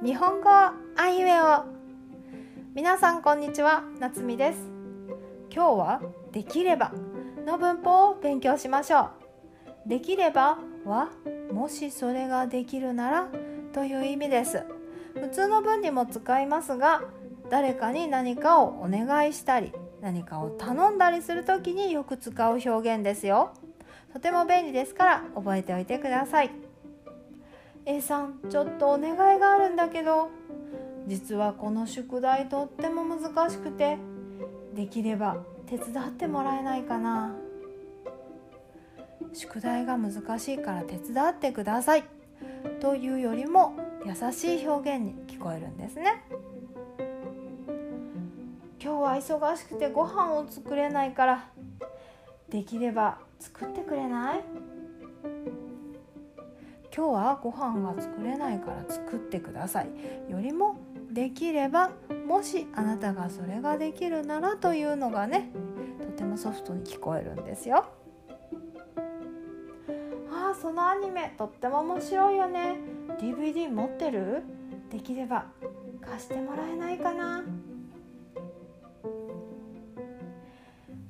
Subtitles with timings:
[0.00, 0.74] 日本語あ
[1.08, 1.64] いうえお。
[2.72, 4.60] 皆さんこんにちは夏美です。
[5.52, 6.92] 今日はできれば
[7.44, 9.10] の文法を勉強しましょ
[9.86, 9.88] う。
[9.88, 11.08] できればは
[11.52, 13.28] もしそれができるなら
[13.72, 14.62] という意味です。
[15.14, 17.02] 普通の文にも使いますが
[17.50, 23.52] 誰かに何かをお願いしたり何かを頼んだりする時によく使う表現ですよ。
[24.12, 26.68] とても便利ですから覚えておいてください。
[27.88, 30.28] A さんちょっとお願いがあるんだけど。
[31.06, 33.96] 実はこの宿題とっても難しくて
[34.74, 37.34] できれば手伝ってもらえないかな。
[39.32, 42.04] 宿題が難しいから手伝ってください。
[42.78, 43.74] というよりも
[44.04, 46.24] 優しい表現に聞こえるんですね。
[48.78, 51.48] 今日は忙しくてご飯を作れないから
[52.50, 54.44] できれば作ってくれない？
[56.98, 59.88] 今日はご飯が作れないから作ってください。
[60.28, 60.78] よりも
[61.12, 61.92] できれば
[62.26, 65.52] もしあなたがそれができるならというのがね
[66.00, 67.86] とてもソフトに聞こえるんですよ。
[70.28, 72.80] あそのアニメとっても面白いよね。
[73.20, 74.42] DVD 持ってる？
[74.90, 75.46] できれば
[76.00, 77.44] 貸してもらえないかな。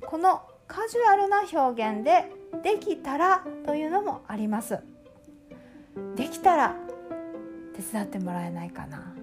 [0.04, 2.30] このカジュアルな表現で
[2.62, 4.80] 「できたら」というのもあります。
[6.42, 6.76] たら
[7.74, 9.14] 手伝ってもらえないかな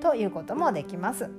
[0.00, 1.30] ということもできます。